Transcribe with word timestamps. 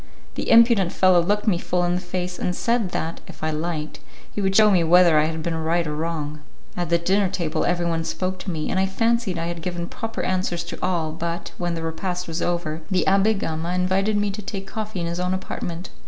The 0.33 0.49
impudent 0.49 0.91
fellow 0.91 1.21
looked 1.21 1.45
me 1.45 1.59
full 1.59 1.83
in 1.83 1.93
the 1.93 2.01
face, 2.01 2.39
and 2.39 2.55
said 2.55 2.89
that, 2.89 3.21
if 3.27 3.43
I 3.43 3.51
liked, 3.51 3.99
he 4.33 4.41
would 4.41 4.55
shew 4.55 4.71
me 4.71 4.83
whether 4.83 5.19
I 5.19 5.25
had 5.25 5.43
been 5.43 5.53
right 5.53 5.85
or 5.85 5.95
wrong. 5.95 6.39
At 6.75 6.89
the 6.89 6.97
dinner 6.97 7.29
table 7.29 7.65
everyone 7.65 8.03
spoke 8.03 8.39
to 8.39 8.49
me, 8.49 8.71
and 8.71 8.79
I 8.79 8.87
fancied 8.87 9.37
I 9.37 9.45
had 9.45 9.61
given 9.61 9.87
proper 9.87 10.23
answers 10.23 10.63
to 10.63 10.79
all, 10.83 11.11
but, 11.11 11.51
when 11.59 11.75
the 11.75 11.83
repast 11.83 12.27
was 12.27 12.41
over, 12.41 12.81
the 12.89 13.03
Abbé 13.07 13.37
Gama 13.37 13.73
invited 13.75 14.17
me 14.17 14.31
to 14.31 14.41
take 14.41 14.65
coffee 14.65 15.01
in 15.01 15.05
his 15.05 15.19
own 15.19 15.35
apartment. 15.35 15.91